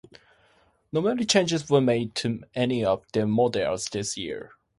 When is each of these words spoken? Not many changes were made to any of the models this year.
Not 0.91 1.03
many 1.03 1.25
changes 1.25 1.69
were 1.69 1.79
made 1.79 2.15
to 2.15 2.43
any 2.55 2.83
of 2.83 3.05
the 3.13 3.27
models 3.27 3.85
this 3.89 4.17
year. 4.17 4.53